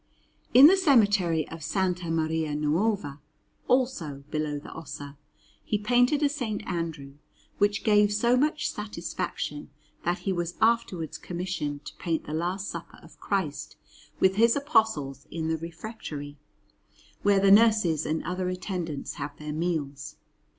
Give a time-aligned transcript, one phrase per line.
[0.55, 1.75] In the cemetery of S.
[2.05, 3.19] Maria Nuova,
[3.67, 5.15] also, below the Ossa,
[5.63, 6.41] he painted a S.
[6.41, 7.13] Andrew,
[7.59, 9.69] which gave so much satisfaction
[10.03, 13.75] that he was afterwards commissioned to paint the Last Supper of Christ
[14.19, 16.35] with His Apostles in the refectory,
[17.21, 20.15] where the nurses and other attendants have their meals.